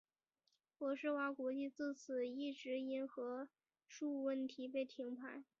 [0.79, 3.47] 博士蛙国际自此一直因核
[3.85, 5.43] 数问题被停牌。